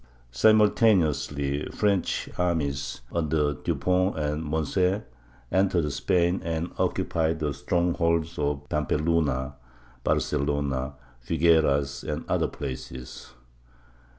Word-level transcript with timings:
Simultaneously 0.31 1.63
French 1.67 2.27
armies, 2.35 3.01
under 3.11 3.53
Dupont 3.53 4.17
and 4.17 4.43
Moncey, 4.43 5.03
entered 5.51 5.91
Spain 5.91 6.41
and 6.43 6.71
occupied 6.79 7.37
the 7.37 7.53
strongholds 7.53 8.39
of 8.39 8.67
Pampeluna, 8.67 9.53
Barcelona, 10.03 10.95
Figueras 11.23 12.03
and 12.03 12.25
other 12.27 12.47
places. 12.47 13.35